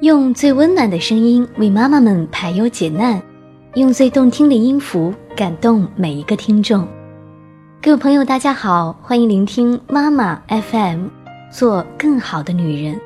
[0.00, 3.20] 用最温暖的声音为妈妈们排忧解难，
[3.74, 6.88] 用最动听的音符感动每一个听众。
[7.82, 11.08] 各位朋友，大家好，欢迎聆听妈妈 FM，
[11.52, 12.98] 做更好的女人。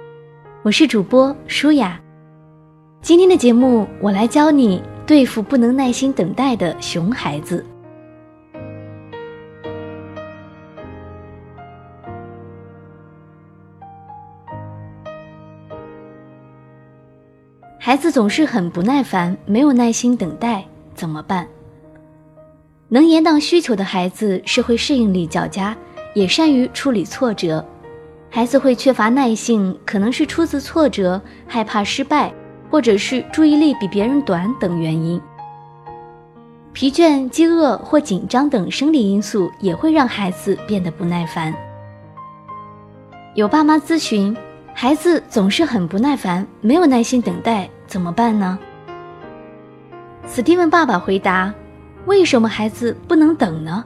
[0.63, 2.01] 我是主播舒雅。
[3.03, 7.67] 今天的节目，我来教你对付不能耐心等待的熊孩子。
[17.87, 21.47] 孩子总是很不耐烦，没有耐心等待，怎么办？
[22.89, 25.77] 能延宕需求的孩子，社会适应力较佳，
[26.15, 27.63] 也善于处理挫折。
[28.31, 32.33] 孩子会缺乏耐性，可能是出自挫折、害怕失败，
[32.71, 35.21] 或者是注意力比别人短等原因。
[36.73, 41.55] 疲倦、饥饿或紧张等生理因素也会让孩子变得不耐烦。
[43.35, 44.35] 有爸妈咨询。
[44.77, 48.59] 孩子总是很不耐烦，没有耐心等待，怎么办呢？
[50.27, 51.55] 史蒂文爸爸回答
[52.07, 53.85] ：“为什么孩子不能等呢？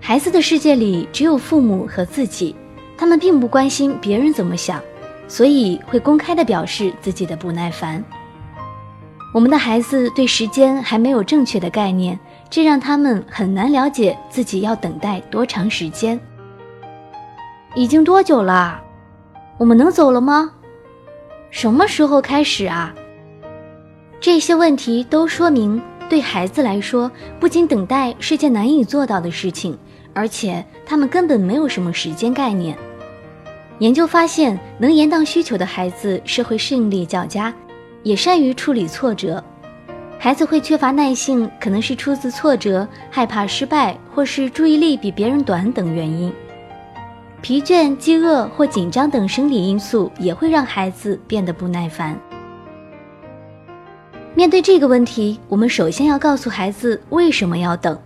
[0.00, 2.54] 孩子的世界里只有父母和自己，
[2.96, 4.80] 他们并不关心别人怎么想，
[5.26, 8.04] 所以会公开的表示自己的不耐烦。
[9.34, 12.16] 我们的孩子对时间还没有正确的概念，
[12.48, 16.20] 这让他们很难了解自己要等待多长时间。
[17.74, 18.80] 已经多久了？”
[19.58, 20.52] 我们能走了吗？
[21.50, 22.94] 什么时候开始啊？
[24.20, 27.10] 这些问题都说明，对孩子来说，
[27.40, 29.76] 不仅等待是件难以做到的事情，
[30.12, 32.76] 而且他们根本没有什么时间概念。
[33.78, 37.54] 研究发现，能延宕需求的孩子，社会适应力较佳，
[38.02, 39.42] 也善于处理挫折。
[40.18, 46.32] 孩子会缺乏耐性，可能是出自挫折、害怕失败，或是注意力比别人短等原因。
[47.40, 52.18] 疲倦、饥饿或紧张等生理因素也会让孩子变得不耐烦。
[54.34, 57.98] 面对这个问题，我们首先要告诉孩子为什么要等。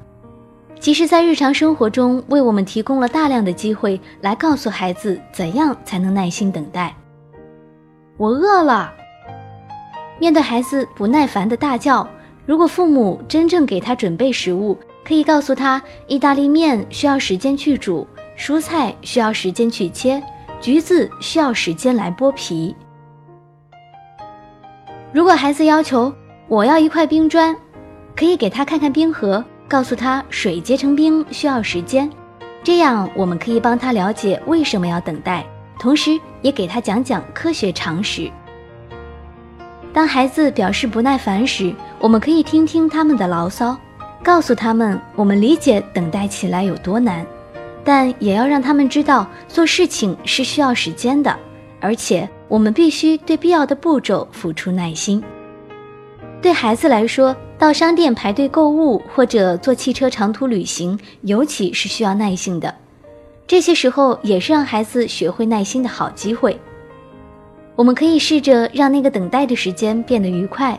[0.78, 6.94] 其实在日常生活中为我们提供了大量的机会来告诉孩子怎样才能耐心等待。
[8.16, 8.92] 我饿了。
[10.18, 12.08] 面对孩子不耐烦的大叫，
[12.46, 18.06] 如果父母真正给他准备食物，可以告诉他，意大利面需要时间去煮。
[18.36, 20.22] 蔬菜需要时间去切，
[20.60, 22.74] 橘子需要时间来剥皮。
[25.12, 26.12] 如果孩子要求
[26.48, 27.54] 我要一块冰砖，
[28.16, 32.10] 可以给他看看冰河，告诉他水结成冰需要时间，
[32.64, 35.44] 这样我们可以帮他了解为什么要等待，
[35.78, 38.30] 同时也给他讲讲科学常识。
[39.92, 43.76] 当孩子表示不耐烦时，我们可以听听他们的牢骚，
[44.22, 47.26] 告诉他们我们理解等待起来有多难。
[47.84, 51.36] 但也要让他们知道，做事情是需要时间的，
[51.80, 55.22] 而且我们必须对必要的步骤付出耐心。
[56.40, 62.74] 对孩子来说，到商店排队购物或者坐汽车长途旅行，尤其是需要耐心的。
[63.46, 66.58] 这些时候也是让孩子学会耐心的好机会。
[67.76, 70.78] 我们可以试着让那个等待的时间变得愉快，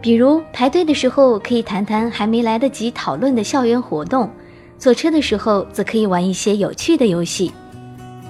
[0.00, 4.30] 比如排队的时候可以谈谈还没来得及讨论的校园活动。
[4.78, 7.52] 坐车的时候，则可以玩一些有趣的游戏。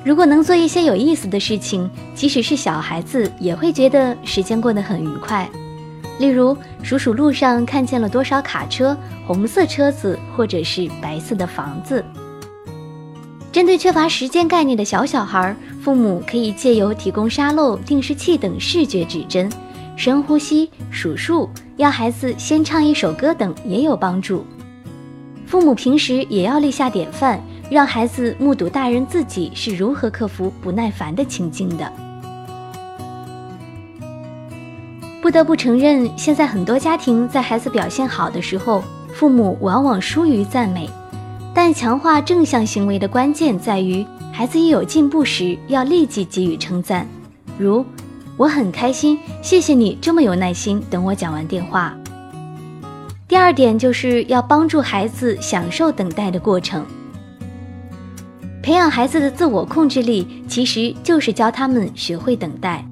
[0.04, 5.48] 如果能做一些有意思的事情，即使是小孩子也会觉得时间过得很愉快。
[6.18, 8.96] 例如，数数路上看见了多少卡车、
[9.26, 12.02] 红色车子或者是白色的房子。
[13.50, 19.50] 针对缺乏时间概念的小小孩，父母可以借由提供沙漏、定时器等视觉指针，
[19.96, 24.46] 深呼吸、数数，要孩子先唱一首歌等也有帮助。
[25.46, 27.40] 父母平时也要立下典范，
[27.70, 31.90] 让孩子目睹大人自己是如何克服不耐烦的情境的。
[35.22, 38.82] 不得不承认，现在很多家庭在孩子表现好的时候，
[39.12, 40.88] 父母往往疏于赞美。
[41.54, 47.08] 但强化正向行为的关键在于，孩子一有进步时，要立即给予称赞，
[47.58, 47.84] 如
[48.36, 51.96] “我很开心，谢谢你这么有耐心等我讲完电话。”
[53.28, 56.86] 第二点就是要帮助孩子享受等待的过程。
[58.62, 62.84] 培养孩子的自我控制力，其实就是教他们学会等待。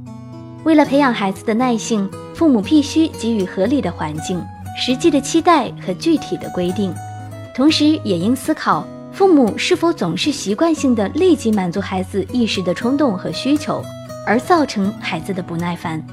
[0.64, 4.42] 为了培养孩子的耐性，父母必须给予合理的环境、
[4.76, 6.92] 实际的期待和具体的规定，
[7.54, 13.84] 同时也应思考父母是否总是习惯性的立即满足孩子一时的冲动和需求，
[14.26, 16.04] 而造成孩子的不耐烦。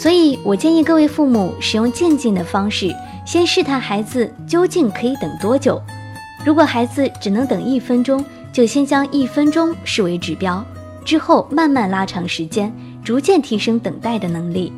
[0.00, 2.94] 所以我建议各位父母使用渐进的方式，
[3.26, 5.82] 先试探孩子究竟可以等多久。
[6.46, 10.64] 如果孩子只能等一分钟，就先将一分钟视为指标，
[11.04, 12.72] 之后慢慢拉长时间，
[13.02, 14.72] 逐渐提升等待的能力。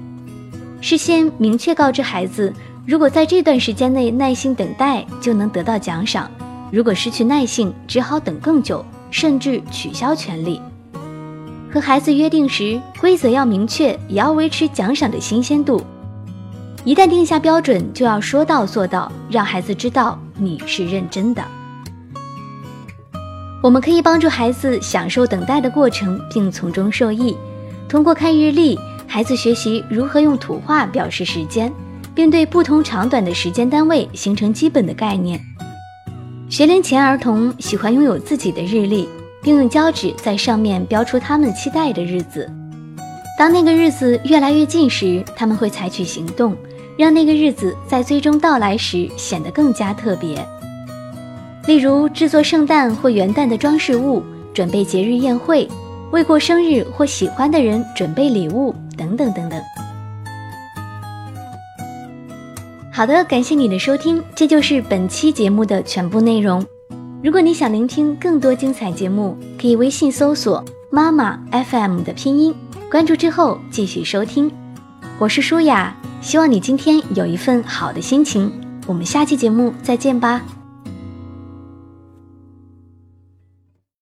[0.81, 2.51] 事先明确告知孩子，
[2.87, 6.31] 如果在这段时间内耐心等待，就能得到奖赏；
[6.73, 10.63] 如果失去耐性，只好等更久，甚至取消权利。
[11.73, 15.85] 和孩子约定时，规则要明确，也要维持奖赏的新鲜度。
[16.85, 21.45] 一旦定下标准，就要说到做到，让孩子知道你是认真的。
[23.63, 27.37] 我们可以帮助孩子享受等待的过程，并从中受益。
[27.89, 31.73] 通过看日历，孩子学习如何用图画表示时间，
[32.15, 35.41] 并对不同长短的时间单位形成基本的概念。
[36.49, 39.09] 学龄前儿童喜欢拥有自己的日历。
[39.43, 42.51] 并用胶纸在上面标出他们期待的日子。
[43.39, 46.55] 当那个日子越来越近时，他们会采取行动，
[46.99, 50.47] 让那个日子在最终到来时显得更加特别。
[51.67, 54.23] 例如，制作圣诞或元旦的装饰物，
[54.53, 55.69] 准备节日宴会，
[56.11, 59.61] 为过生日或喜欢的人准备礼物，等等等等。
[62.93, 66.63] 好的，感谢你的收听，这就是本期节目的全部内容。
[67.23, 72.55] 如果你想聆听更多精彩节目，可以微信搜索“妈妈 FM” 的拼音，
[72.91, 74.51] 关注之后继续收听。
[75.19, 78.51] 我是舒雅，希望你今天有一份好的心情。
[78.87, 80.41] 我们下期节目再见吧。